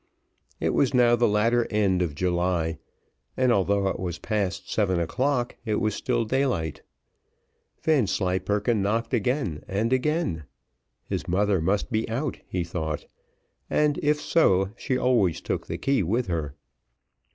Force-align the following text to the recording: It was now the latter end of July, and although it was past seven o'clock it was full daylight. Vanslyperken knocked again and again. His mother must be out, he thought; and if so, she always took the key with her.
It 0.59 0.71
was 0.73 0.95
now 0.95 1.15
the 1.15 1.27
latter 1.27 1.67
end 1.69 2.01
of 2.01 2.15
July, 2.15 2.79
and 3.37 3.51
although 3.53 3.87
it 3.87 3.99
was 3.99 4.17
past 4.17 4.67
seven 4.71 4.99
o'clock 4.99 5.57
it 5.63 5.75
was 5.75 5.99
full 5.99 6.25
daylight. 6.25 6.81
Vanslyperken 7.83 8.81
knocked 8.81 9.13
again 9.13 9.63
and 9.67 9.93
again. 9.93 10.45
His 11.05 11.27
mother 11.27 11.61
must 11.61 11.91
be 11.91 12.09
out, 12.09 12.39
he 12.47 12.63
thought; 12.63 13.05
and 13.69 13.99
if 14.01 14.19
so, 14.19 14.71
she 14.75 14.97
always 14.97 15.39
took 15.39 15.67
the 15.67 15.77
key 15.77 16.01
with 16.01 16.25
her. 16.25 16.55